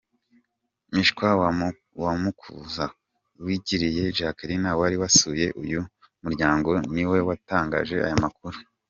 Mwishwa 0.91 1.27
wa 2.05 2.13
Makuza, 2.23 2.85
Uwiragiye 3.39 4.03
Jacqueline 4.17 4.69
wari 4.79 4.95
wasuye 5.01 5.47
uyu 5.63 5.81
muryango 6.23 6.69
niwe 6.93 7.17
watangaje 7.27 7.97
aya 8.07 8.17
makuru. 8.23 8.57